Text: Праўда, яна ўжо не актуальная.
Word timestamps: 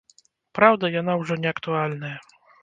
Праўда, 0.59 0.89
яна 1.01 1.17
ўжо 1.21 1.37
не 1.43 1.49
актуальная. 1.53 2.17